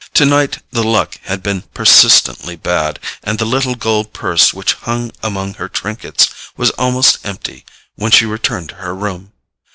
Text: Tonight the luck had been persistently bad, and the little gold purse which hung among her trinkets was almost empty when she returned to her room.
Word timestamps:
Tonight 0.15 0.63
the 0.71 0.81
luck 0.83 1.19
had 1.25 1.43
been 1.43 1.61
persistently 1.75 2.55
bad, 2.55 2.97
and 3.21 3.37
the 3.37 3.45
little 3.45 3.75
gold 3.75 4.13
purse 4.13 4.51
which 4.51 4.73
hung 4.73 5.11
among 5.21 5.53
her 5.53 5.69
trinkets 5.69 6.27
was 6.57 6.71
almost 6.71 7.19
empty 7.23 7.63
when 7.97 8.09
she 8.11 8.25
returned 8.25 8.69
to 8.69 8.75
her 8.81 8.95
room. 8.95 9.31